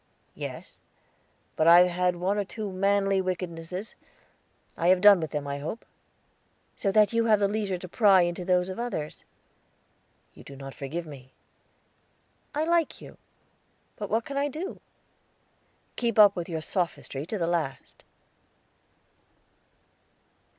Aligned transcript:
"Yes, 0.33 0.79
but 1.55 1.67
I 1.67 1.81
have 1.81 1.89
had 1.89 2.15
one 2.15 2.39
or 2.39 2.43
two 2.43 2.71
manly 2.71 3.21
wickednesses. 3.21 3.93
I 4.75 4.87
have 4.87 4.99
done 4.99 5.19
with 5.19 5.29
them, 5.29 5.45
I 5.45 5.59
hope." 5.59 5.85
"So 6.75 6.91
that 6.91 7.13
you 7.13 7.25
have 7.25 7.39
leisure 7.43 7.77
to 7.77 7.87
pry 7.87 8.21
into 8.23 8.43
those 8.43 8.67
of 8.67 8.79
others." 8.79 9.23
"You 10.33 10.43
do 10.43 10.55
not 10.55 10.73
forgive 10.73 11.05
me." 11.05 11.33
"I 12.55 12.63
like 12.63 12.99
you; 12.99 13.19
but 13.95 14.09
what 14.09 14.25
can 14.25 14.37
I 14.37 14.47
do?" 14.47 14.79
"Keep 15.97 16.17
up 16.17 16.35
your 16.47 16.61
sophistry 16.61 17.27
to 17.27 17.37
the 17.37 17.45
last." 17.45 18.03